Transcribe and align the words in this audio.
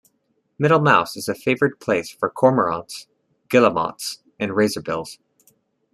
Middle 0.57 0.79
Mouse 0.79 1.15
is 1.15 1.29
a 1.29 1.35
favoured 1.35 1.79
place 1.79 2.09
for 2.09 2.27
cormorants, 2.31 3.05
guillemots 3.51 4.23
and 4.39 4.49
razorbills. 4.51 5.19